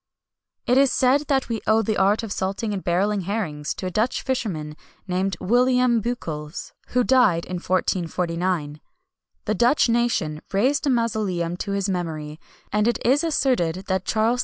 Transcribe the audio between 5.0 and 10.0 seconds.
named William Beuckels, who died in 1449. The Dutch